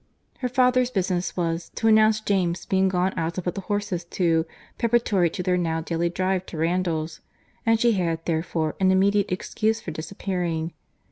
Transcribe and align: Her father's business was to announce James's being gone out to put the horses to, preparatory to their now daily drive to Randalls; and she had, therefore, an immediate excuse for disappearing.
Her 0.39 0.49
father's 0.49 0.89
business 0.89 1.37
was 1.37 1.69
to 1.75 1.87
announce 1.87 2.21
James's 2.21 2.65
being 2.65 2.89
gone 2.89 3.13
out 3.15 3.35
to 3.35 3.41
put 3.43 3.53
the 3.53 3.61
horses 3.61 4.03
to, 4.05 4.47
preparatory 4.79 5.29
to 5.29 5.43
their 5.43 5.57
now 5.57 5.79
daily 5.79 6.09
drive 6.09 6.43
to 6.47 6.57
Randalls; 6.57 7.19
and 7.67 7.79
she 7.79 7.91
had, 7.91 8.25
therefore, 8.25 8.75
an 8.79 8.89
immediate 8.89 9.31
excuse 9.31 9.79
for 9.79 9.91
disappearing. 9.91 10.73